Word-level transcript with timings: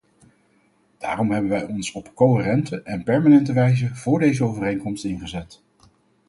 Daarom 0.97 1.31
hebben 1.31 1.49
wij 1.49 1.63
ons 1.63 1.91
op 1.91 2.15
coherente 2.15 2.81
en 2.81 3.03
permanente 3.03 3.53
wijze 3.53 3.95
voor 3.95 4.19
deze 4.19 4.43
overeenkomst 4.43 5.03
ingezet. 5.03 5.61